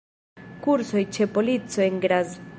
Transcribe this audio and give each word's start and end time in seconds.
Kursoj 0.63 1.03
ĉe 1.19 1.29
polico 1.37 1.87
en 1.91 2.05
Graz. 2.09 2.39